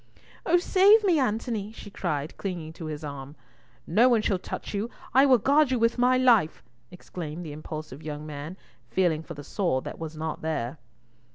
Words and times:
"Oh 0.47 0.57
save 0.57 1.03
me, 1.03 1.19
Antony!" 1.19 1.71
she 1.71 1.91
cried 1.91 2.35
clinging 2.35 2.73
to 2.73 2.85
his 2.85 3.03
arm. 3.03 3.35
"No 3.85 4.09
one 4.09 4.23
shall 4.23 4.39
touch 4.39 4.73
you. 4.73 4.89
I 5.13 5.27
will 5.27 5.37
guard 5.37 5.69
you 5.69 5.77
with 5.77 5.99
my 5.99 6.17
life!" 6.17 6.63
exclaimed 6.89 7.45
the 7.45 7.51
impulsive 7.53 8.01
young 8.01 8.25
man, 8.25 8.57
feeling 8.89 9.21
for 9.21 9.35
the 9.35 9.43
sword 9.43 9.83
that 9.83 9.99
was 9.99 10.17
not 10.17 10.41
there. 10.41 10.79